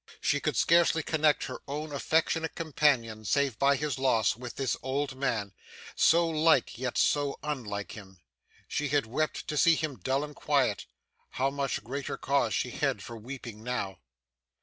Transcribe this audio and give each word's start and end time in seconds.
She 0.19 0.39
could 0.39 0.57
scarcely 0.57 1.03
connect 1.03 1.43
her 1.43 1.61
own 1.67 1.91
affectionate 1.91 2.55
companion, 2.55 3.23
save 3.23 3.59
by 3.59 3.75
his 3.75 3.99
loss, 3.99 4.35
with 4.35 4.55
this 4.55 4.75
old 4.81 5.15
man, 5.15 5.53
so 5.95 6.27
like 6.27 6.75
yet 6.75 6.97
so 6.97 7.37
unlike 7.43 7.91
him. 7.91 8.19
She 8.67 8.87
had 8.87 9.05
wept 9.05 9.47
to 9.47 9.55
see 9.57 9.75
him 9.75 9.99
dull 9.99 10.23
and 10.23 10.35
quiet. 10.35 10.87
How 11.29 11.51
much 11.51 11.83
greater 11.83 12.17
cause 12.17 12.55
she 12.55 12.71
had 12.71 13.03
for 13.03 13.15
weeping 13.15 13.61
now! 13.63 13.99